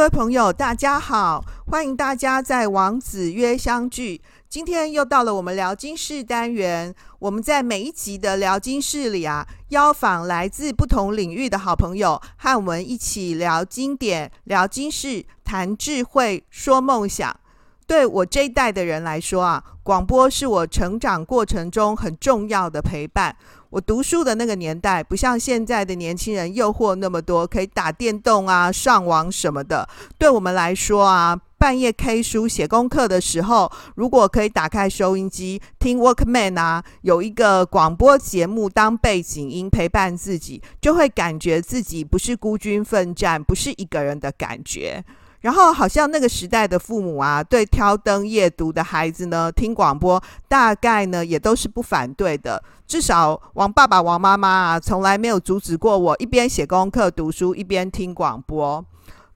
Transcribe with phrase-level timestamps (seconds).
[0.00, 4.22] 各位朋友，大家好，欢迎大家在王子约相聚。
[4.48, 6.94] 今天又到了我们聊经室单元。
[7.18, 17.38] 我们在每一集的聊经室里啊，邀访来自不同领域的好朋友，和我们一起聊经典、聊经室、谈智慧、说梦想。
[17.86, 23.36] 对我这一代的人来说啊，广播是我成长过程中很重要的陪伴。
[23.70, 29.88] 我读书的那个年代，不像现在的年轻人诱惑那么多，可以打电动啊、上网什么的。
[30.18, 45.04] 对我们来说啊，半夜 K 书写功课的时候，如果可以打开收音机听 Walkman 啊，有一个广播节目当背景音陪伴自己，就会感觉自己不是孤军奋战，不是一个人的感觉。
[45.40, 52.62] 然后好像那个时代的父母啊，对挑灯夜读的孩子呢，听广播大概呢也都是不反对的。
[52.86, 58.84] 至少王爸爸、王妈妈啊，从来没有阻止过我一边写功课读书一边听广播。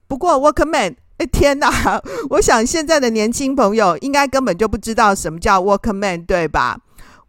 [0.07, 2.01] 不过 Walkman，哎天哪！
[2.29, 6.77] 我想现在的年轻朋友应该根本就不知道什么叫 Walkman，对吧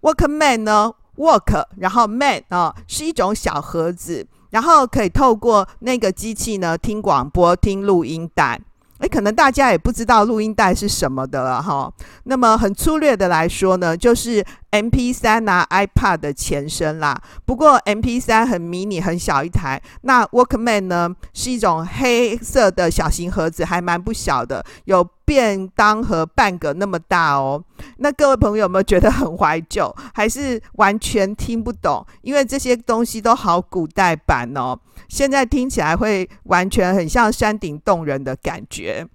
[0.02, 4.26] ？Walkman 呢，Walk，然后 Man 啊，是一种小盒子。
[4.50, 8.60] 然后可以透过那个机器呢，听广播、听录音带。
[8.98, 11.92] 诶，可能大家也不知道录音带是什么的了哈。
[12.24, 17.20] 那么很粗略的来说呢，就是 MP3 啊、iPod 的前身啦。
[17.44, 19.80] 不过 MP3 很迷你，很小一台。
[20.02, 27.62] 那 Walkman 呢，是一种黑色的小型盒子，还蛮不小的，有便当盒半个那么大哦。
[27.98, 32.04] 那各位朋友有没有觉得很怀旧，还是完全听不懂？
[32.22, 34.78] 因为这些东西都好古代版哦。
[35.08, 39.06] 现在听起来会完全很像山顶洞人的感觉。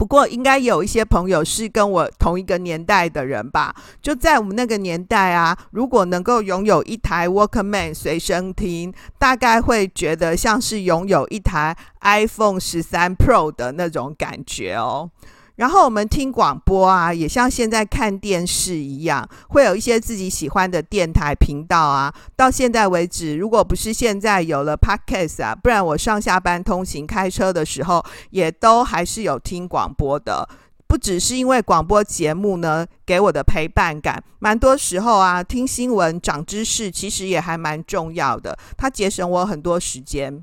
[0.00, 3.74] 不过，应该有一些朋友是跟我同一个年代的人吧？
[4.00, 15.10] 就在我们那个年代啊，如果能够拥有一台 Walkman 随身听，大概会觉得像是拥有一台 iPhone 十三 Pro 的那种感觉哦。
[15.60, 22.10] 然后我们听广播啊，也像现在看电视一样，会有一些自己喜欢的电台频道啊。
[22.34, 30.48] 到现在为止，如果不是现在有了 Podcast 啊，不然我上下班通勤开车的时候，也都还是有听广播的。
[30.86, 40.42] 不只是因为广播节目呢，给我的陪伴感，蛮多时候啊，听新闻长知识，其实也还蛮重要的，它节省我很多时间。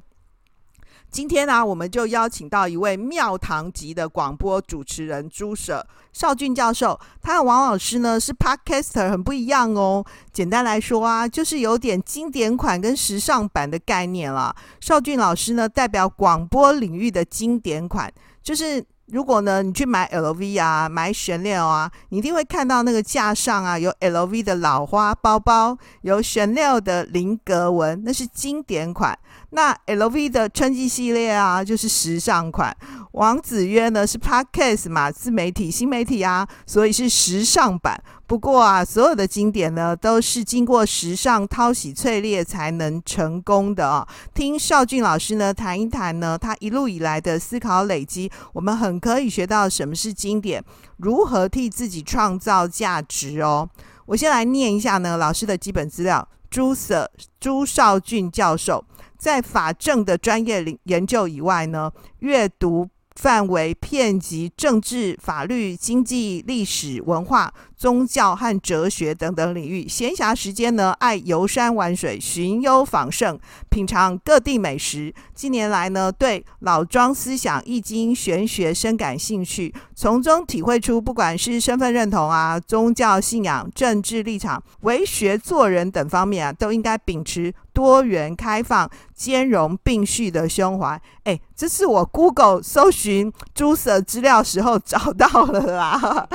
[1.09, 7.00] 今天呢、我们就邀请到一位庙堂级的广播主持人朱舍邵俊教授。
[7.22, 10.06] 他和王老师呢是 Podcaster，很不一样哦。
[10.31, 14.56] 简单来说啊，就是有点经典款跟时尚版的概念了。
[14.79, 18.12] 邵俊老师呢，代表广播领域的经典款，
[18.44, 29.17] 就是如果呢你去买 LV 啊，买 Chanel 啊，你一定会看到那个架上啊有 LV 的老花包包，有 Chanel 的菱格纹，那是经典款。
[29.51, 32.75] 那 LV 的春季系列啊，就是时尚款。
[33.13, 38.03] 王子约呢是 Podcast 嘛，自媒体新媒体啊，所以是时尚版。
[38.28, 44.06] 不过啊，所有的经典呢，都是经过时尚淘洗淬炼才能成功的啊。
[44.34, 50.63] 听绍俊老师呢谈一谈呢，他一路以来的思考累积，我们很可以学到什么是经典，
[50.97, 53.69] 如何替自己创造价值哦。
[54.06, 57.09] 我先来念一下呢老师的基本资料：朱 Sir
[57.40, 58.85] 朱少俊教授。
[59.18, 67.52] 在法政的专业研究以外呢，阅读范围遍及政治、法律、经济、历史、文化。
[67.77, 73.39] 宗教和哲学等等领域，闲暇时间呢，爱游山玩水、寻幽访胜、
[73.69, 75.13] 品尝各地美食。
[75.35, 90.99] 近年来呢，对老庄思想、易经、玄学深感兴趣，从中体会出，不管是身份认同啊、宗教信仰、政治立场、为学做人等方面啊，都应该秉持多元、开放、兼容并蓄的胸怀。
[91.25, 96.28] 哎，这是我 Google 搜寻朱舍资料时候找到了啦。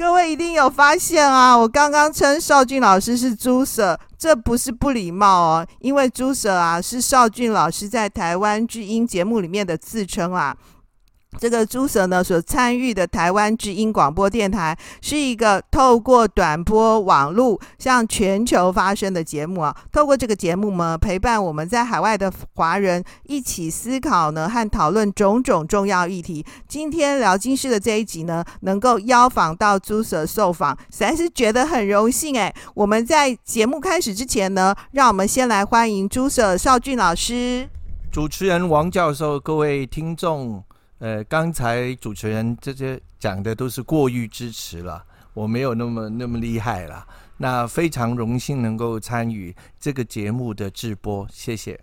[0.00, 1.54] 各位一定有发现啊！
[1.54, 10.56] 我刚刚称邵俊老师是朱舍，这不是不礼貌哦，因为朱舍啊是邵俊老师在台湾巨婴节目里面的自称啊。
[11.38, 19.74] 这个朱舍呢所参与的台湾之音广播电台是一个透过短波网络向全球发声的节目啊。
[19.92, 26.44] 透过这个节目呢，陪伴我们在海外的华人一起思考呢和讨论种种重要议题。
[26.66, 32.52] 今天聊经室的这一集呢，能够邀访到朱舍受访，实在是觉得很荣幸哎。
[32.74, 37.68] 我们在节目开始之前呢，让我们先来欢迎朱舍绍俊老师。
[38.10, 40.64] 主持人王教授，各位听众。
[41.00, 45.04] 呃，刚才主持人这些讲的都是过于支持了，
[45.34, 47.06] 我没有那么那么厉害了。
[47.38, 51.80] 那非常荣幸能够参与这个节目的直播，谢谢。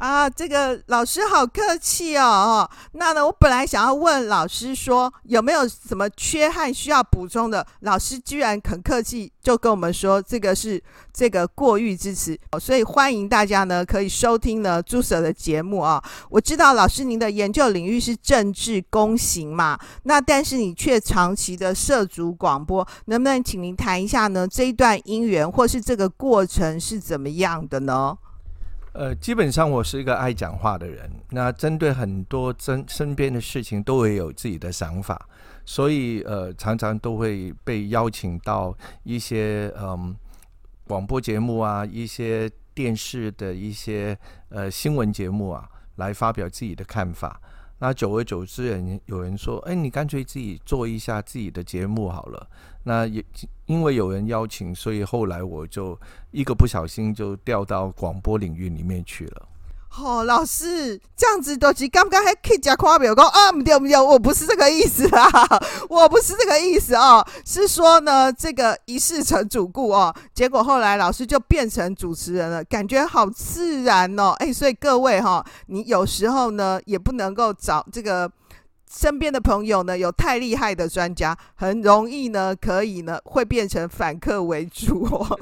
[0.00, 2.68] 啊，这个老师好客气哦。
[2.92, 10.82] 那呢，我本来想要问老师说有没有什么缺憾需要补充的，老师居然很客气，就跟我们说这个是
[11.12, 12.34] 这个过誉之词。
[12.58, 16.02] 所以欢迎大家呢可以收听呢朱 Sir 的节目啊。
[16.30, 24.48] 我知道老师您的研究领域是政治公行嘛，那但是你却长期的涉足广播，能不能请您谈一下呢？
[24.48, 28.16] 这一段因缘或是这个过程是怎么样的呢？
[28.92, 31.10] 呃，基本上我是一个爱讲话的人。
[31.30, 35.28] 那针对很多身身边的事情，都会有自己的想法，
[35.64, 40.14] 所以呃，常常都会被邀请到一些嗯
[40.84, 47.40] 广播节目啊，一些电视的一些呃新闻节目啊，来发表自己的看法。
[47.80, 52.46] 那久而久之，人有人说：“哎，你干脆自己做一下自己的节目好了。”
[52.84, 53.24] 那也
[53.66, 55.98] 因为有人邀请，所以后来我就
[56.30, 59.48] 一个不小心就掉到广播领域里面去了。
[59.98, 65.30] 哦，老师这样子都是刚刚还可以加夸表，哥啊，不对不对，我不是这个意思啊，
[65.90, 78.30] 我不是这个意思哦，是说呢，这个一事成主顾哦，结果后来老师就变成主持人了，感觉好自然哦，哎，所以各位哈、哦，你有时候呢也不能够找这个。
[78.92, 85.38] 身边的朋友呢，有太厉害的专家，很容易呢，可以呢，会变成反客为主哦。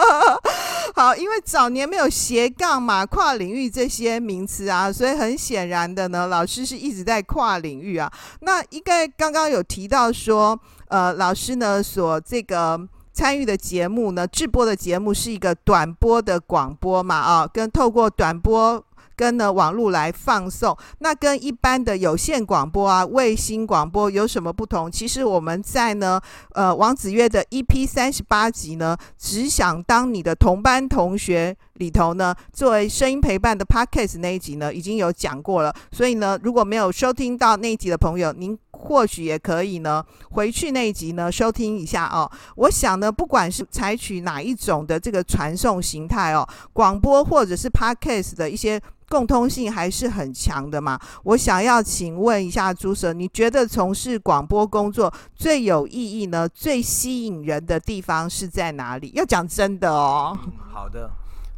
[0.94, 8.12] 好，因为早年没有斜杠嘛，跨领域这些名词啊，所以很显然的呢，老师是一直在跨领域啊。
[8.40, 12.78] 那应该刚刚有提到说，呃，老师呢所这个
[13.14, 18.84] 参与的节目呢，制播的节目是一个短波的广播嘛，啊，跟透过短波。
[19.20, 24.90] 跟呢网络来放送，那跟一般的有线广播啊、卫星广播有什么不同？
[24.90, 26.18] 其实我们在呢
[26.54, 35.74] 呃王子月的 EP 三十八集呢，只想当你的同班同学里头呢，作为声音陪伴的 Podcast 那一集呢，已经有讲过了。
[35.92, 42.30] 所以呢，如果没有收听到那一集的朋友，您或许也可以呢回去那一集呢收听一下哦。
[42.56, 48.80] 我想呢，不管是采取哪一种的这个传送形态哦，广播或者是 Podcast 的一些。
[49.10, 50.98] 共通性还是很强的嘛。
[51.24, 56.48] 我想要请问一下朱 Sir，你觉得从事广播工作最有意义呢？
[56.48, 59.10] 最吸引人的地方是在哪里？
[59.14, 60.38] 要讲真的哦。
[60.72, 61.10] 好的，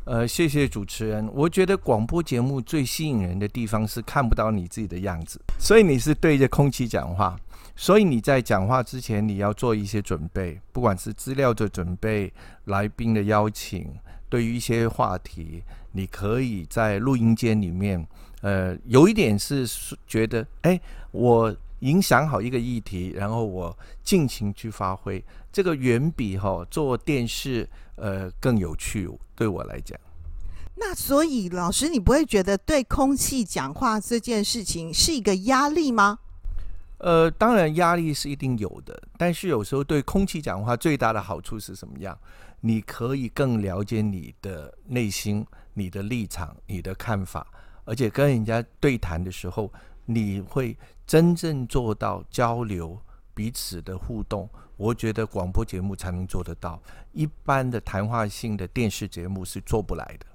[0.06, 1.28] 呃，谢谢主持人。
[1.34, 7.36] 我觉得广播节目最吸引人的地方是看不到你自己的样子，所以你是对着空气讲话，
[7.76, 12.32] 所以你在讲话之前你要做一些准备，不管是资料的准备、
[12.64, 13.86] 来宾的邀请，
[14.30, 15.62] 对于一些话题。
[15.92, 18.06] 你可以在录音间里面，
[18.40, 19.66] 呃，有一点是
[20.06, 20.80] 觉得，哎，
[21.10, 25.22] 我已经想好一个议题，然后我尽情去发挥，
[25.52, 29.98] 这个远比哈、哦、做电视呃更有趣，对我来讲。
[30.74, 36.18] 那所以老师，你不会觉得对空气讲话这件事情是一个压力吗？
[36.98, 42.16] 呃，当然压力是一定有的，但是有时候对空气讲话最大的好处是什么样？
[42.60, 45.44] 你可以更了解你的内心。
[45.74, 47.46] 你的立场、你的看法，
[47.84, 49.72] 而且跟人家对谈的时候，
[50.06, 50.76] 你会
[51.06, 53.00] 真正做到交流、
[53.34, 54.48] 彼此的互动。
[54.76, 56.82] 我觉得广播节目才能做得到，
[57.12, 60.26] 一般的谈话性的电视节目是做不来的。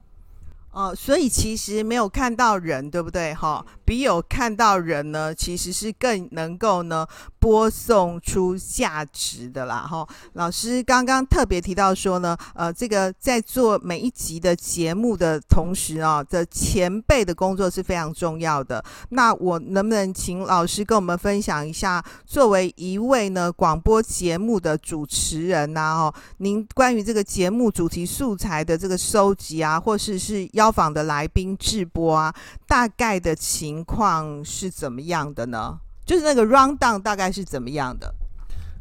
[0.78, 3.34] 哦，所以其实没有看到人，对不对？
[3.34, 7.04] 哈，比有看到人呢，其实是更能够呢
[7.40, 9.88] 播送出价值的啦。
[9.90, 18.86] 哈，老师刚刚特别提到说呢，呃，这个在做每一集的节目的同时啊，的前辈的工作是非常重要的。
[19.10, 32.34] 那我能不能请老师跟我们分享一下，作为一位呢广播节目的主持人呐，哦，您关于这个节目主题素材的这个收集啊，或是是邀访的来宾直播啊，
[32.68, 35.80] 大概的情况是怎么样的呢？
[36.06, 38.14] 就是那个 rundown 大概是怎么样的？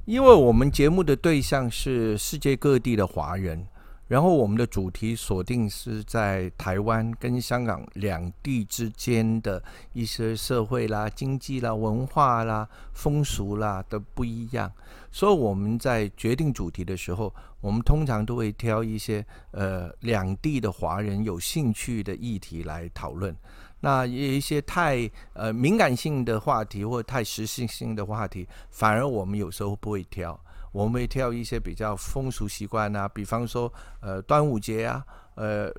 [0.05, 3.66] 因为我们节目的对象是世界各地的华人，
[4.08, 9.60] 然后我们的主题锁定是在台湾跟香港两地之间的
[9.92, 14.70] 一些社会啦、经济啦、文化啦、风俗啦的不一样。
[15.10, 23.34] 所以我们在决定主题的时候，我们通常都会挑一些呃两地的华人有兴趣的议题来讨论。
[23.80, 30.38] 那有一些太呃敏感性的话题或太时事性的话题，反而我们有时候不会挑。
[30.76, 35.02] 我们会挑一些比较风俗习惯啊，比方说呃端午节啊，
[35.35, 35.73] 呃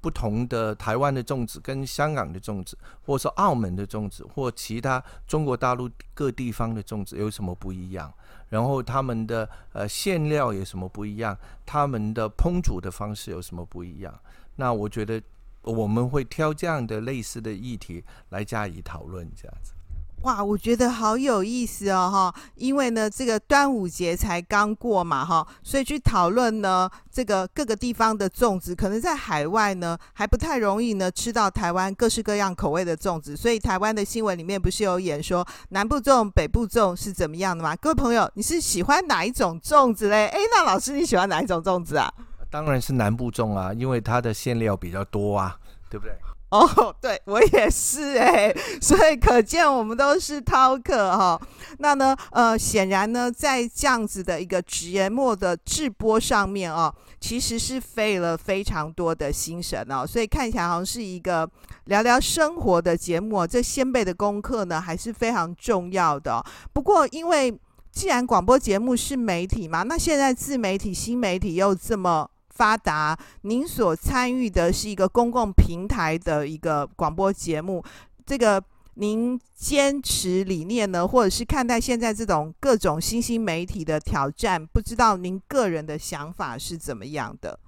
[0.00, 2.76] 不同的台湾的粽子跟香港的粽子，
[3.06, 8.12] 或者说澳门的粽子，或其他中国大陆各地方的粽子有什么不一样？
[8.48, 11.38] 然后他们的呃馅料有什么不一样？
[11.64, 14.12] 他们的烹煮的方式有什么不一样？
[14.56, 15.22] 那我觉得
[15.62, 19.74] 我们会挑这样的类似的议题来加以讨论，这样子。
[20.22, 22.42] 哇，我觉得好有意思哦，哈！
[22.56, 37.74] 因为呢，这个端午节才刚过嘛，哈，所以去讨论呢，这个各个地方的粽子，可能在海外呢还不太容易呢吃到台湾各式各样口味的粽子，所以台湾的新闻里面不是有演说南部粽、北部粽是怎么样的吗？
[37.76, 40.26] 各位朋友，你是喜欢哪一种粽子嘞？
[40.26, 42.12] 诶，那老师你喜欢哪一种粽子啊？
[42.50, 45.56] 当然是南部粽啊，因为它的馅料比较多啊，
[45.88, 46.14] 对不对？
[46.58, 51.40] 哦对我也是哎，所以可见我们都是饕客哈。
[51.78, 60.04] 那呢，呃，显然呢，在这样子的一个节目的制播上面哦，其实是费了非常多的心神哦。
[60.04, 61.48] 所以看起来好像是一个
[61.84, 66.44] 聊聊生活的节目，这先辈的功课呢还是非常重要的。
[66.72, 67.56] 不过，因为
[67.92, 72.28] 既然广播节目是媒体嘛，那现在自媒体、新媒体又这么。
[72.60, 77.82] 发达，您所参与的是一个公共平台的一个广播节目，
[78.26, 78.62] 这个
[78.96, 87.58] 您坚持理念呢，或者是看待现在这种各种新兴媒体的挑战，不知道您个人的想法是怎么样的？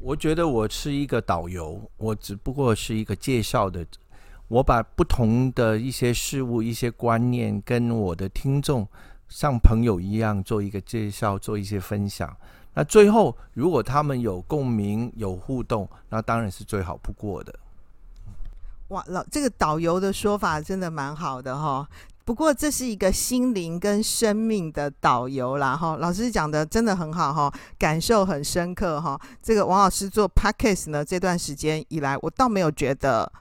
[0.00, 3.86] 我觉得我是一个导游，我只不过是一个介绍的，
[4.48, 8.84] 我把不同的一些事物、一些观念跟我的听众
[9.28, 12.36] 像朋友一样做一个介绍，做一些分享。
[12.74, 17.52] 那最后，如果他们有共鸣、有互动，那当然是最好不过的。
[18.88, 21.88] 哇，老这个导游的说法真的蛮好的哈。
[22.24, 25.96] 不过这是一个心灵跟生命的导游啦哈。
[25.96, 29.20] 老师讲的真的很好哈，感受很深刻哈。
[29.42, 33.32] 这个王老师做 Podcast 呢，这段时间以来，我倒没有觉得。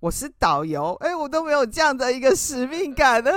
[0.00, 3.32] 我是导游，哎，都没有这样的一个使命感的，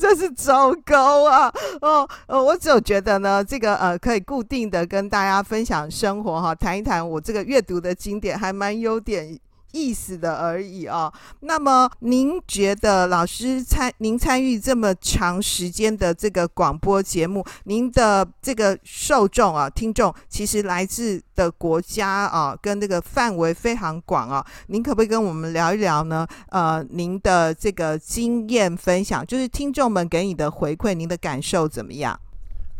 [0.00, 1.52] 真是糟糕啊！
[1.80, 9.38] 哦，呃，我只有觉得呢，这个呃，可以固定的跟大家分享生活哈，谈一谈我这个阅读的经典，还蛮有点。
[9.74, 11.12] 意思的而已啊。
[11.40, 24.46] 那么，您觉得老师参您参与这么长时间的这个广播节目，您的这个受众啊，听众其实来自的国家啊，跟这个范围非常广啊。
[24.68, 26.24] 您可不可以跟我们聊一聊呢？
[26.50, 32.18] 呃，您的这个经验分享，就是听众们给你的回馈，您的感受怎么样？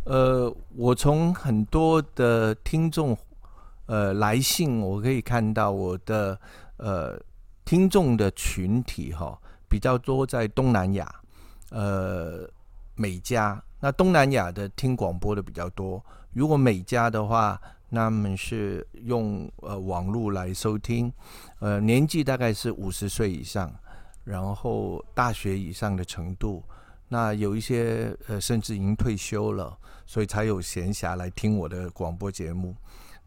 [0.05, 3.17] 呃，我从很多的听众
[3.87, 6.39] 呃来信，我可以看到我的。
[6.77, 7.19] 呃，
[7.63, 9.39] 听众的群体哈、
[9.69, 11.13] 比较多在东南亚，
[11.69, 12.49] 呃，
[12.95, 13.61] 美加。
[13.79, 16.03] 那东南亚的听广播的比较多。
[16.33, 21.11] 如果美加的话，那么是用呃网络来收听，
[21.59, 23.73] 呃，年纪大概是五十岁以上，
[24.23, 26.63] 然后大学以上的程度。
[27.07, 29.77] 那有一些呃甚至已经退休了，
[30.07, 32.75] 所以才有闲暇来听我的广播节目。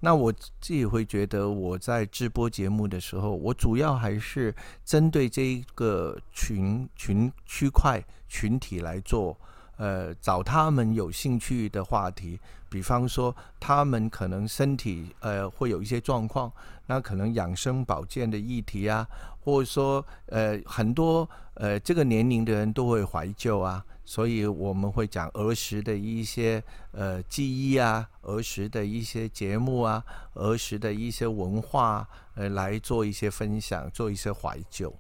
[0.00, 9.37] 那我自己会觉得，我在直播节目的时候，我主要还是针对这一个群群区块群体来做，
[9.76, 12.38] 呃，找他们有兴趣的话题，
[12.69, 16.52] 比方说他们可能身体呃会有一些状况，
[16.87, 19.05] 那可能养生保健的议题啊，
[19.40, 23.85] 或者说呃很多呃这个年龄的人都会怀旧啊。
[24.09, 34.99] 所以我们会讲儿时的一些呃记忆啊，儿时的一些节目啊，儿时的一些文化，呃，来做一些分享，做一些怀旧。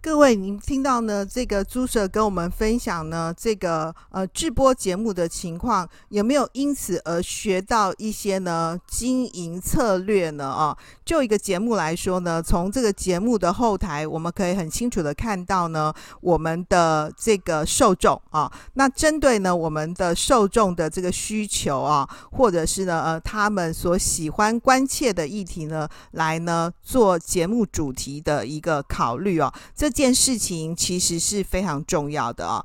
[0.00, 1.26] 各位，您听到呢？
[1.26, 10.46] 这个朱 Sir 跟我们分享呢，这个呃直播节目的情况，有没有因此而学到一些呢经营策略呢？
[10.46, 29.87] 啊，就一个节目来说呢，从这个节目的后台，我们可以很清楚的看到呢，我们的这个受众啊，那针对呢我们的受众的这个需求啊，或者是呢呃他们所喜欢关切的议题呢，来呢做节目主题的一个考虑哦，这。
[29.88, 32.62] 这件事情其实是非常重要的啊，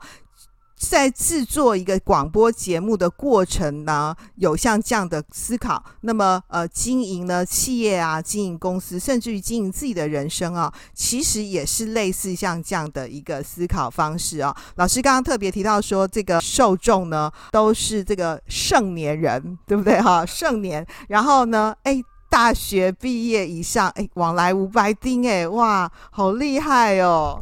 [0.77, 5.81] 在制作一个广播节目的过程呢，有像这样的思考。
[6.01, 14.53] 那么，呃，经营呢企业啊，经营公司，甚至于经营自己的人生啊，其实也是类似像这样的一个思考方式啊。
[14.75, 20.25] 老师刚刚特别提到说，这个受众呢都是这个盛年人，对不对哈？
[20.25, 22.03] 盛年，然后呢，哎。
[22.33, 27.39] 大学毕业以上，哎，往来五百丁，哎，哇，好厉害哦！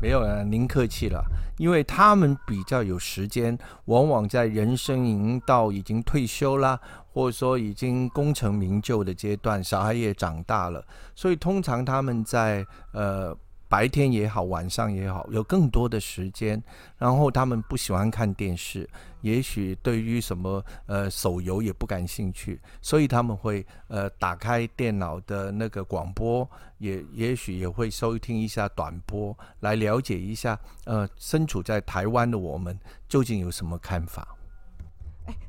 [0.00, 1.20] 没有啊，您客气了，
[1.58, 6.78] 因为他们比较有时间，往往在人生已经到已经退休啦，
[7.12, 13.36] 或者说已经功成名就的阶段，小孩也长大了，所以通常他们在呃
[13.70, 16.60] 白天也好，晚上也好，有更多的时间。
[16.98, 18.86] 然后他们不喜欢看电视，
[19.20, 26.46] 也许对于什么呃手游也不感兴趣，所以他们会呃打开电脑的那个广播，
[26.78, 32.76] 也也许也会收听一下短波，来了解一下呃身处在台湾的我们
[33.08, 34.36] 究竟有什么看法。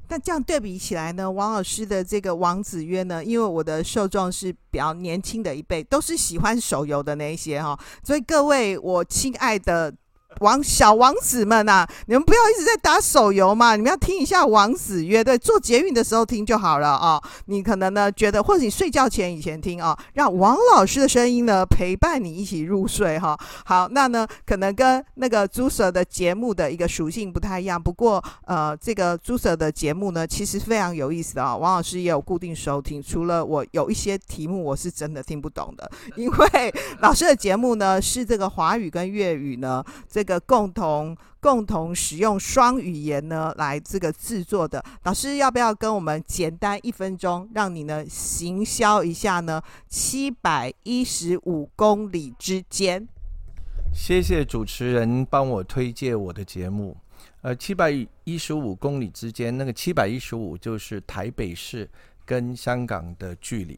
[0.09, 9.93] 那这样对比起来呢，王老师的这个王子约呢，因为我的受众是比较年轻的一辈，都是喜欢手游的那一些哈，所以各位我亲爱的。
[10.39, 13.75] 王小王子们呐、啊，你们不要一直在打手游嘛！
[13.75, 17.23] 你们要听一下王子乐队，坐捷运的时候听就好了啊、哦。
[17.45, 39.83] 你可能呢觉得，或者你睡觉前以前听啊、哦，让王老师的声音呢陪伴你一起入睡哈、好，那呢可能跟那个朱 Sir 的节目的一个属性不太一样，不过呃，这个朱 Sir 的节目呢其实非常有意思的啊、王老师也有固定收听，除了我有一些题目我是真的听不懂的，因为老师的节目呢是这个华语跟粤语呢
[40.23, 40.31] 这。
[40.31, 44.81] 个共同共同使用双语言呢，来这个制作的。
[45.03, 49.61] 老师要不要跟我们简单一分钟，让你呢行销一下呢？
[49.89, 53.05] 七百一十五公里之间。
[53.93, 56.95] 谢谢主持人帮我推荐我的节目。
[57.41, 57.91] 呃，七百
[58.23, 61.89] 一十五公里之间，那个七百一十五就是台北市
[62.25, 63.77] 跟香港的距离。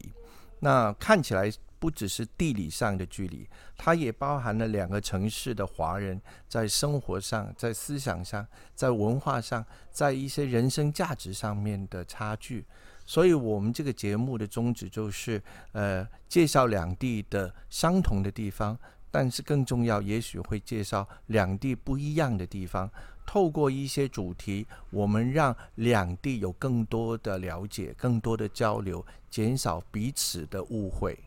[0.60, 1.50] 那看起来。
[1.84, 12.64] 不只是地理上的距离，它也包含了两个城市的华人在生活上、在思想上、在文化上、在一些人生价值上面的差距。
[13.04, 18.78] 所以，我们这个节目的宗旨就是，呃，介绍两地的相同的地方，
[19.10, 22.90] 但是更重要，也许会介绍两地不一样的地方。
[23.26, 31.18] 透过一些主题，我们让两地有更多的了解、更多的交流，减少彼此的误会。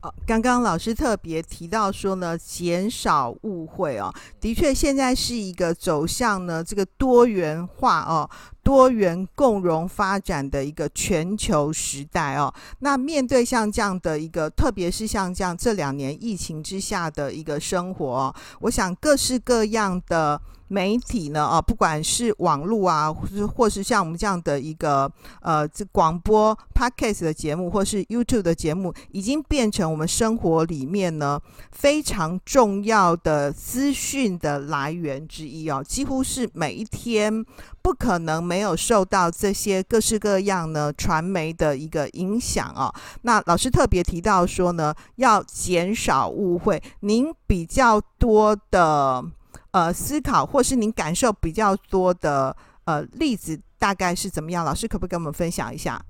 [0.00, 8.30] 哦，刚刚老师特别提到说呢，减少误会哦，的确现在是一个走向呢这个多元化哦。
[8.68, 31.40] 多元共融发展的一个全球时代哦，那面对像这样的一个，特别是像这样这两年疫情之下的一个生活，我想各式各样的媒体呢，啊，不管是网络啊，或是或是像我们这样的一个呃，这广播 Podcast 的节目，或是 YouTube 的节目，已经变成我们生活里面呢
[31.72, 37.46] 非常重要的资讯的来源之一哦，几乎是每一天。
[37.82, 42.92] 不可能没有受到这些各式各样呢传媒的一个影响啊。
[43.22, 46.82] 那老师特别提到说呢，要减少误会。
[47.00, 49.24] 您比较多的
[49.70, 54.64] 呃思考，或是您感受比较多的呃例子，大概是怎么样？
[54.64, 56.00] 老师可不可以跟我们分享一下？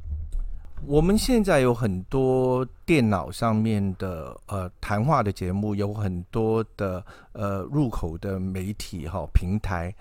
[0.87, 9.93] 我们现在有很多电脑上面的呃谈话的节目，有很多的呃入口的媒体哈、平台。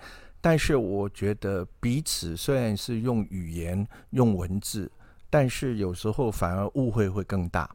[0.48, 4.90] 但是我觉得彼此虽然是用语言、用文字，
[5.28, 7.70] 但是有时候反而误会会更大，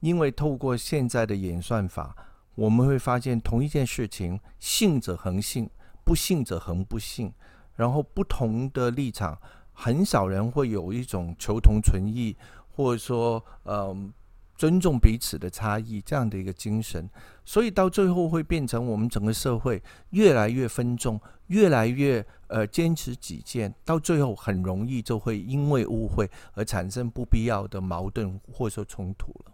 [0.00, 2.14] 因为透过现在的演算法，
[2.54, 5.70] 我们会发现同一件事情，信者恒信，
[6.04, 7.32] 不信者恒不信，
[7.74, 9.40] 然后不同的立场，
[9.72, 12.36] 很少人会有一种求同存异，
[12.76, 14.12] 或者说，嗯。
[14.58, 17.08] 尊重彼此的差异，这样的一个精神，
[17.44, 29.52] 所以到最后会变成我们整个社会越来越分众，越来越呃坚持己见，到最后很容易就会因为误会而产生不必要的矛盾或者说冲突了。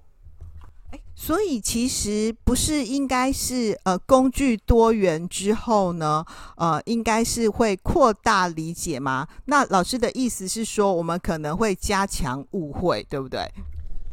[0.93, 6.25] 诶，所以其实不是应该是呃工具多元之后呢，
[6.57, 9.29] 呃应该是会扩大理解吗？
[9.45, 13.47] 那老师的意思是说，我们可能会加强误会，对不对？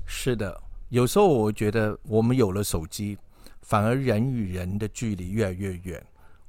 [0.06, 0.62] 是的。
[0.91, 3.17] 有时候我觉得，我们有了手机，
[3.62, 6.06] 反而人与人的距离越来越远。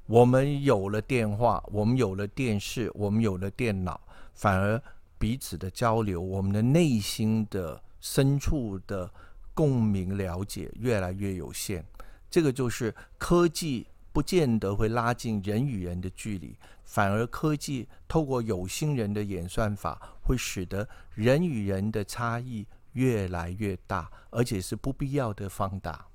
[0.07, 4.01] 我们有了电话，我们有了电视，我们有了电脑，
[4.35, 4.83] 反而
[5.17, 9.09] 彼此的交流，我们的内心的深处的
[9.55, 11.85] 共鸣了解越来越有限。
[12.29, 22.67] 这个就是科技不见得会拉近人与人的距离，反而科技透过有心人的演算法，会使得人与人的差异。
[22.93, 26.07] 越来越大，而且是不必要的放大。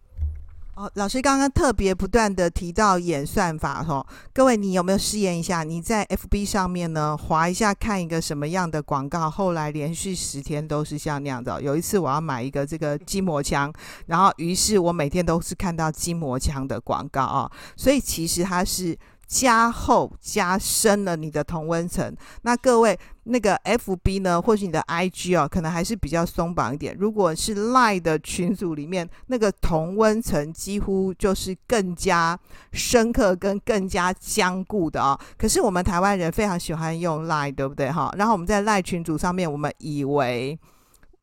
[0.76, 5.64] 哦，老师刚刚特别不断的提到演算法，吼，各位你有没有试验一下？
[5.64, 11.60] 你在 FB 上面呢，划一下看一个什么样的广告，后来连续十天都是像那样的。
[11.60, 13.74] 有一次我要买一个这个筋膜枪，
[14.06, 18.96] 然后于是我每天都是看到筋膜枪的广告啊，所以其实它是。
[19.28, 22.16] 加厚加深了你的同温层。
[22.44, 26.96] 那各位那个 FB 呢，或是你的 IG 哦，可能还是比较松绑一点。
[26.98, 32.40] 如果是 Line 的群组里面，那个同温层几乎就是更加
[32.72, 35.20] 深刻跟更加坚固的哦。
[35.38, 38.14] 可是我们台湾人非常喜欢用 Line，对不对哈？
[38.18, 40.58] 然后我们在 Line 群组上面，我们以为。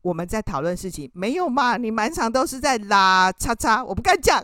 [0.05, 1.77] 我们在讨论事情，没有嘛？
[1.77, 4.39] 你满场都是在拉叉叉，我不敢讲。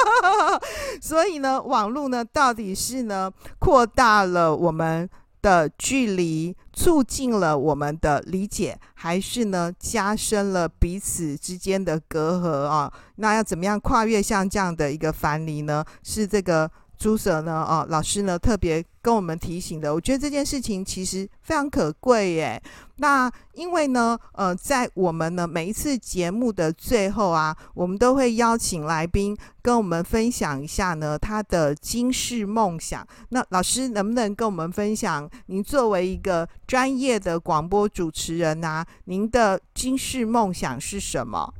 [1.00, 5.08] 所以呢，网络呢，到底是呢扩大了我们
[5.40, 12.92] 的距离，促进了我们的理解，还是呢加深了彼此之间的隔阂啊？
[13.14, 15.82] 那要怎么样跨越像这样的一个藩篱呢？
[16.02, 16.70] 是这个。
[16.98, 17.52] 朱舍呢？
[17.52, 18.38] 哦，老师呢？
[18.38, 22.60] 特别跟我们提醒的，我觉得这件事情其实非常可贵耶。
[22.96, 33.06] 那因为呢，呃，在我们呢每一次节目的最后啊，我们都会邀请来宾跟我们分享一下呢他的今世梦想。
[33.28, 41.54] 那老师能不能跟我们分享，您作为一个专业的广播主持人啊，您的今世梦想是什么？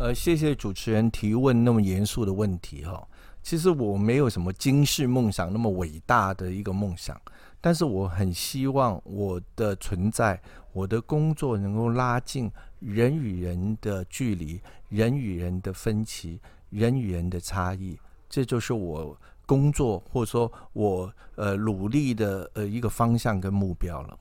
[0.00, 3.06] 呃，谢谢主持人提问那么严肃的问题哈。
[3.42, 7.20] 其实我没有什么惊世梦想那么伟大的一个梦想，
[7.60, 10.40] 但是我很希望我的存在，
[10.72, 17.98] 我的工作能够拉近人与人的距离，人与人的分歧，人与人的差异，
[18.28, 24.18] 这就是我工作或者说我呃努力的呃一个方向跟目标了。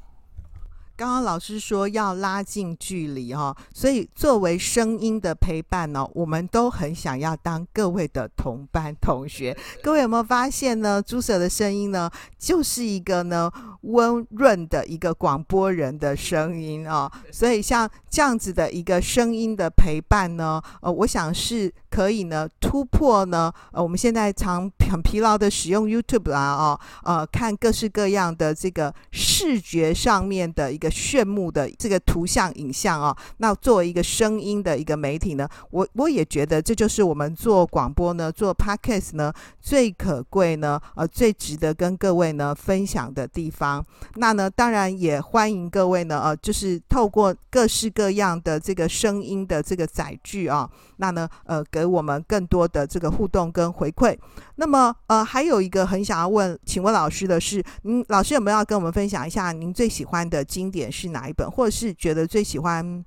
[1.00, 9.58] 刚刚老师说要拉近距离哈，所以作为声音的陪伴呢，我们都很想要当各位的同班同学。
[9.82, 11.02] 各位有没有发现呢？
[11.02, 13.50] 朱 Sir 的声音呢，就是一个呢
[13.84, 17.10] 温润的一个广播人的声音哦。
[17.32, 30.88] 所以像这样子的一个声音的陪伴呢，呃，我想是可以呢突破呢，呃，我们现在常 很疲劳的使用 YouTube 啊，哦，呃，看各式各样的这个视觉上面的一个。
[31.10, 43.84] 炫目的这个图像影像啊，那作为一个声音的一个媒体呢，我我也觉得这就是我们做广播呢，做 Podcast 呢最可贵呢，呃，最值得跟各位呢分享的地方。
[44.16, 54.18] 那呢，当然也欢迎各位呢，呃，就是透过各式各样的这个声音的这个载具啊，那呢，呃，给我们更多的这个互动跟回馈。
[54.56, 63.06] 那么，呃，还有一个很想要问，请问老师的是，您老师有没有要跟我们分享一下您最喜欢的经典是哪一本，或者是觉得最喜欢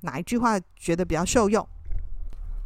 [0.00, 1.66] 哪一句话，觉得比较受用？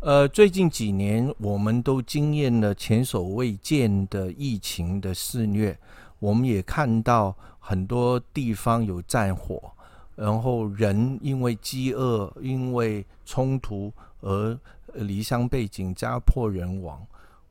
[0.01, 5.79] 呃，最近几年我们都经验了前所未见的疫情的肆虐，
[6.19, 9.63] 我们也看到很多地方有战火，
[10.17, 14.59] 然后人因为饥饿、因为冲突而
[14.95, 17.07] 离乡背井、家破人亡。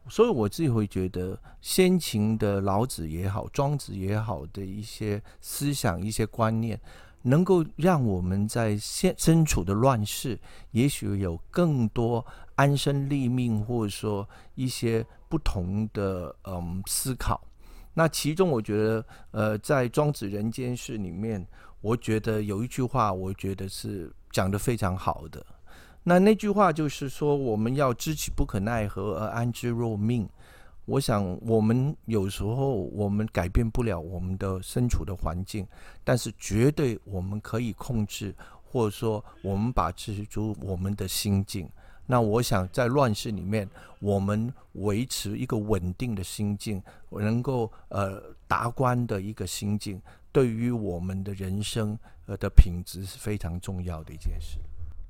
[0.09, 6.79] 所以我自己会觉得，先秦的老子也好，庄子也好的一些思想、一些观念，
[7.21, 10.39] 能够让我们在现身处的乱世，
[10.71, 12.25] 也许有更多
[12.55, 17.39] 安身立命，或者说一些不同的嗯思考。
[17.93, 21.45] 那其中，我觉得，呃，在《庄子·人间世》里面，
[21.79, 25.45] 我觉得有一句话，我觉得是讲得非常好的。
[26.03, 30.27] 那那句话就是说，我们要知其不可奈何而安之若命。
[30.85, 35.65] 我想，我们有时候我们改变不了我们的身处的环境，
[36.03, 41.69] 但是绝对我们可以控制，或者说我们把持住我们的心境。
[42.07, 54.57] 那我想，在乱世里面，我们维持一个稳定的心境，能够呃达观的一个心境，对于我们的人生呃的品质是非常重要的一件事。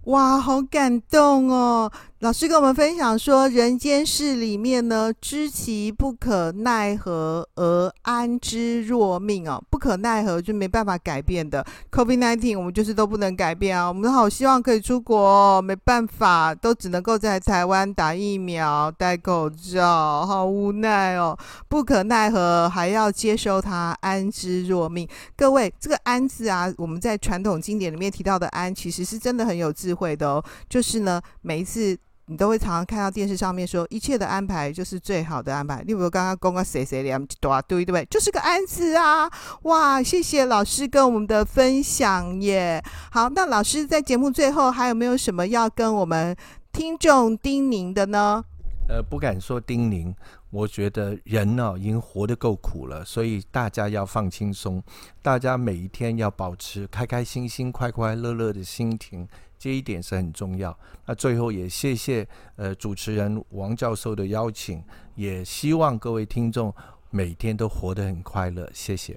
[0.05, 1.91] 哇，好感动哦！
[2.21, 11.65] 老师跟我们分享说，人间世里面呢，知其不可奈何而安之若命哦，不可奈何就没办法改变的。
[11.91, 21.35] COVID-19 我们就是都不能改变啊，我们好希望可以出国哦，没办法，都只能够在台湾打疫苗、戴口罩，好无奈哦。
[21.67, 25.07] 不可奈何，还要接受它，安之若命。
[25.35, 30.45] 各位，这个“安”字啊，我们在传统经典里面提到的“安”，其实是真的很有智慧的哦。
[30.69, 31.97] 就是呢，每一次。
[32.27, 35.81] 你都会常常看到电视上面说，一切的安排就是最好的安排。
[35.81, 38.05] 例如刚刚公个谁谁两多对对不对？
[38.05, 39.29] 就是个安子啊！
[39.63, 42.81] 哇，谢谢老师跟我们的分享耶。
[43.11, 46.35] 好，那老师在节目最后还有没有什么要跟我们
[46.71, 48.43] 听众叮咛的呢？
[48.87, 50.13] 呃，不敢说叮咛，
[50.49, 54.81] 我觉得人呢、已经活得够苦了，所以大家要放轻松，
[55.21, 59.27] 大家每一天要保持开开心心、快快乐乐的心情。
[59.61, 60.75] 这一点是很重要。
[61.05, 66.73] 那最后也谢谢呃主持人王教授的邀请，也希望各位听众
[67.11, 68.67] 每天都活得很快乐。
[68.73, 69.15] 谢谢。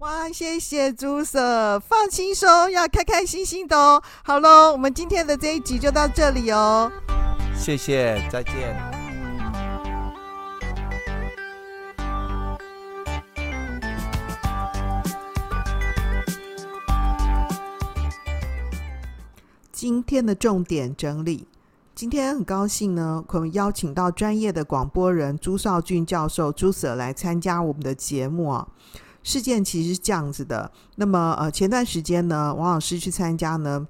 [0.00, 4.02] 哇，谢谢朱 Sir，放轻松，要开开心心的哦。
[4.22, 6.92] 好喽，我们今天的这一集就到这里哦。
[7.56, 8.87] 谢谢，再见。
[19.80, 21.46] 今天的重点整理。
[21.94, 28.66] 今天很高兴呢，我们邀请到专业的广播人朱少俊教授朱 Sir 来参加我们的节目啊。
[29.22, 33.86] 事件其实是这样子的，那么呃，前段时间呢，王老师去参加呢。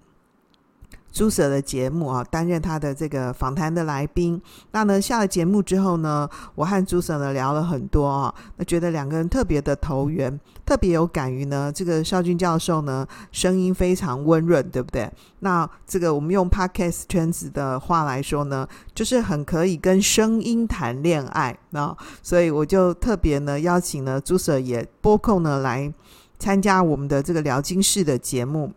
[1.19, 4.41] 朱 Sir 的节目啊，担任他的这个访谈的来宾。
[4.71, 15.11] 那呢，下了节目之后呢，我和朱 Sir 呢聊了很多啊，那觉得两个人特别的投缘，特别有感于呢，这个邵俊教授呢声音非常温润，对不对？
[15.41, 21.97] 那这个我们用 Podcast 圈子的话来说呢，就是很可以跟声音谈恋爱啊。
[22.23, 25.93] 所以我就特别呢邀请了朱 Sir 也拨空呢来
[26.39, 28.73] 参加我们的这个聊经室的节目。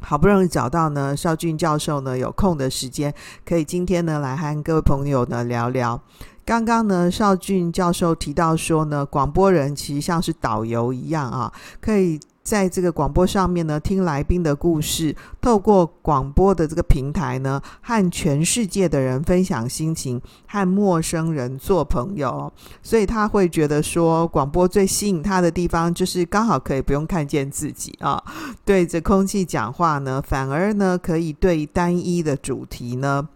[0.00, 3.12] 好不容易找到呢，邵俊教授呢有空的时间，
[3.44, 6.00] 可以今天呢来和各位朋友呢聊聊。
[6.44, 12.20] 刚刚呢，邵俊教授提到说呢，广播人其实像是导游一样啊，可以。
[12.46, 28.22] 在这个广播上面呢，听来宾的故事，透过广播的这个平台呢，和全世界的人分享心情，和陌生人做朋友，所以他会觉得说，广播最吸引他的地方，就是刚好可以不用看见自己啊，
[28.64, 33.28] 对着空气讲话呢，反而呢，可以对单一的主题呢，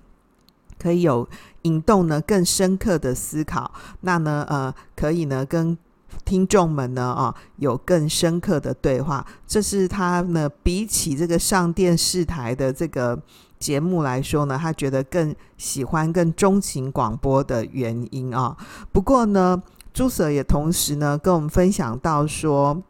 [0.80, 1.28] 可以有
[1.62, 5.76] 引动呢更深刻的思考，那呢，呃，可以呢跟。
[6.24, 13.20] 听众们呢，啊，有更深刻的对话，这是他呢比起这个上电视台的这个
[13.58, 18.56] 节目来说呢，他觉得更喜欢、更钟情广播的原因啊。
[18.92, 19.60] 不过呢，
[19.92, 22.82] 朱 Sir 也同时呢跟我们分享到说，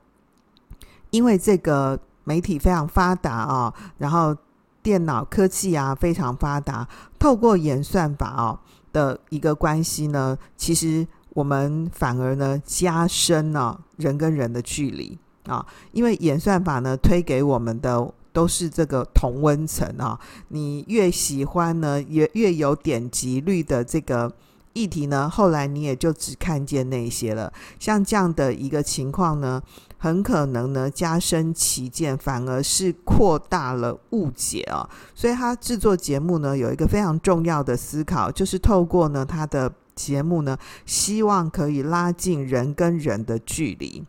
[1.10, 4.36] 因为这个媒体非常发达啊，然后
[4.82, 6.86] 电脑科技啊非常发达，
[7.18, 8.60] 透过演算法啊
[8.92, 11.06] 的一个关系呢，其实。
[11.32, 15.16] 我们反而呢加深了人跟人的距离
[15.46, 24.32] 啊，因为演算法呢推给我们的都是这个同温层啊，你越喜欢呢，越越有点击率的这个
[24.72, 27.52] 议题呢，后来你也就只看见那些了。
[27.78, 29.62] 像这样的一个情况呢，
[29.98, 34.88] 很可能呢加深歧见，反而是扩大了误解啊。
[35.14, 39.72] 所以他制作节目呢有一个非常重要的思考，就是透过呢他的。
[40.06, 44.04] 节目呢，希望可以拉近人跟人的距离。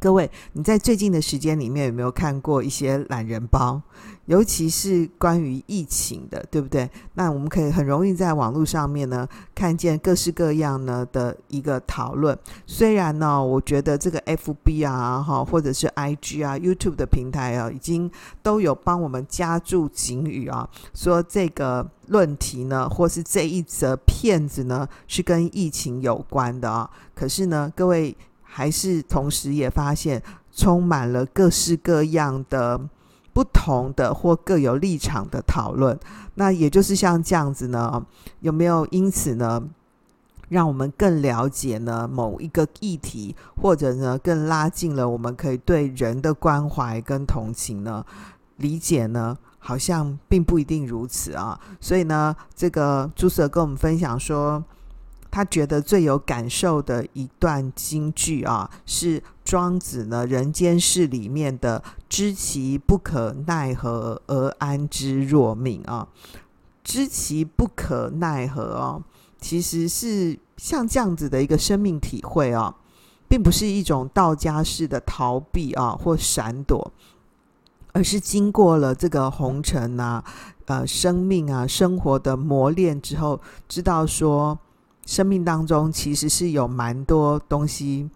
[0.00, 3.80] 各位，你在最近的时间里面有没有看过一些懒人包？
[4.24, 6.88] 尤其是关于疫情的，对不对？
[7.14, 12.38] 那我们可以很容易在网络上面呢，看见各式各样呢的一个讨论。
[12.64, 18.10] 虽然呢，我觉得这个 FB 啊，哈，或者是 IG 啊、YouTube 的平台啊，已经
[18.42, 26.88] 都有帮我们加注警语啊，说这个论题呢，或是这一则片子呢，是跟疫情有关的啊。
[27.14, 28.16] 可是呢，各位。
[28.52, 30.20] 还是同时也发现
[30.52, 32.80] 充满了各式各样的
[33.32, 35.96] 不同的或各有立场的讨论，
[36.34, 38.04] 那也就是像这样子呢，
[38.40, 39.62] 有没有因此呢，
[40.48, 48.04] 让我们更了解呢某一个议题，或者呢更拉近了我们可以对人的关怀跟同情呢？
[48.56, 51.58] 理解呢，好像并不一定如此啊。
[51.80, 54.64] 所以呢，这个朱 Sir 跟我们分享说。
[55.30, 66.08] 他觉得最有感受的一段金句啊，是庄子呢《人间世》里面的“知其不可奈何而安之若命”啊
[66.82, 69.02] ，“知其不可奈何”哦，
[69.40, 72.74] 其实是像这样子的一个生命体会啊，
[73.28, 76.92] 并不是一种道家式的逃避啊或闪躲，
[77.92, 80.24] 而是经过了这个红尘啊、
[80.64, 84.58] 呃生命啊、生活的磨练之后，知道说。
[85.10, 88.08] 生命当中其实是有蛮多东西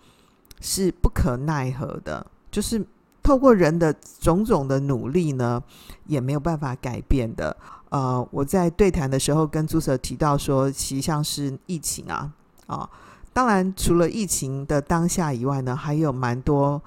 [0.60, 2.86] 是不可奈何的，就是
[3.20, 5.60] 透过人的种种的努力呢，
[6.06, 7.56] 也没有办法改变的。
[7.88, 12.30] 呃，我在对谈的时候跟朱 Sir 提到说，其实像是疫情啊，
[12.68, 12.88] 啊、
[13.32, 16.80] 当然除了疫情的当下以外呢，还有蛮多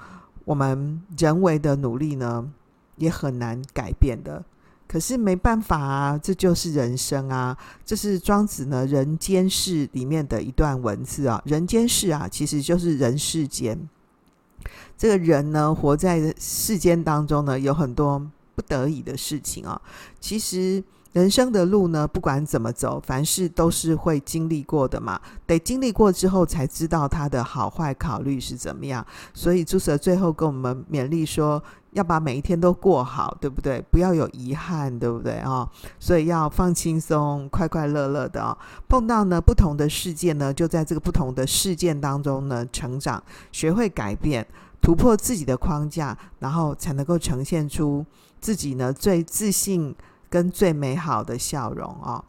[0.45, 2.49] 我们人为的努力呢，
[2.95, 4.41] 也很难改变的。
[4.87, 7.57] 可是没办法啊，这就是人生啊！
[7.85, 13.77] 这是庄子呢《人间世》里面的一段文字啊，《人间世》啊，其实就是人世间。
[14.97, 18.19] 这个人呢，活在世间当中呢，有很多
[18.55, 19.79] 不得已的事情啊。
[20.19, 29.05] 其实人生的路呢，不管怎么走，凡事都是会经历过的嘛，得经历过之后才知道它的好坏考虑是怎么样。
[29.33, 31.61] 所以朱舍最后跟我们勉励说，
[31.97, 33.83] 要把每一天都过好，对不对？
[33.91, 35.67] 不要有遗憾，对不对啊、
[35.99, 38.57] 所以要放轻松，快快乐乐的哦。
[38.87, 44.47] 碰到呢不同的事件呢，就在这个不同的事件当中呢成长，学会改变，
[44.81, 48.05] 突破自己的框架，然后才能够呈现出
[48.39, 49.95] 自己呢最自信。
[50.29, 52.25] 跟最美好的笑容啊、哦，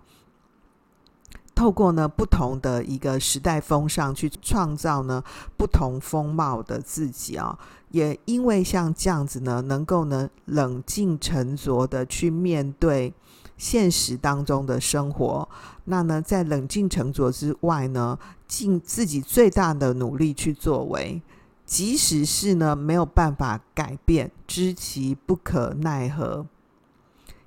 [1.59, 5.21] 透过呢不同的一个时代风尚去创造呢
[5.57, 7.59] 不同风貌的自己啊、哦，
[7.91, 13.13] 也因为像这样子呢，能够呢冷静沉着的去面对
[13.57, 15.49] 现实当中的生活。
[15.87, 18.17] 那呢，在冷静沉着之外呢，
[18.47, 21.21] 尽自己最大的努力去作为，
[21.67, 26.47] 即使是呢没有办法改变，知其不可奈何。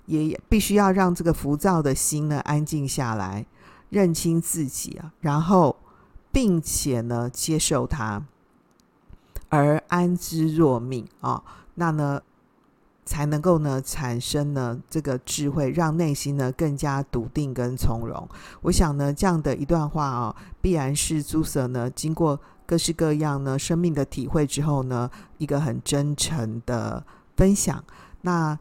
[0.05, 3.45] 也必须要让这个浮躁的心呢安静下来，
[3.91, 5.75] 认清自己啊，然后
[6.31, 8.23] 并且呢接受它，
[9.49, 11.43] 而安之若命啊、
[11.75, 12.19] 那呢
[13.05, 18.27] 才能够呢产生呢这个智慧，让内心呢更加笃定跟从容。
[18.61, 27.05] 我想呢这样的一段话啊、必然是朱 Sir 呢经过各式各样呢生命的体会之后呢，一个很真诚的
[27.37, 27.83] 分享。
[28.21, 28.57] 那。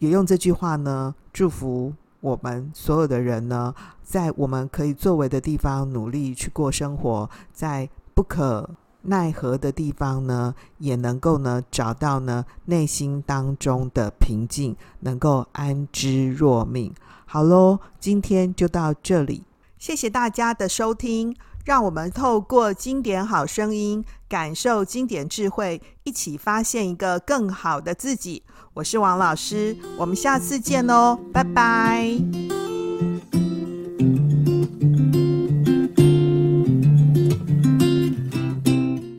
[0.00, 8.70] 也用这句话呢，祝福我们所有的人呢，在我们可以作为的地方努力去过生活，在不可
[9.02, 16.94] 奈何的地方呢，也能够呢找到呢内心当中的平静，能够安之若命。
[17.26, 19.44] 好喽，今天就到这里，
[19.76, 28.42] 谢谢大家的收听，让我们透过经典好声音，感受经典智慧，一起发现一个更好的自己。
[28.74, 32.63] 我是王老师，我们下次见哦，拜拜。